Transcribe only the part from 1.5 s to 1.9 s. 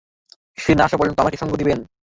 দিবেন?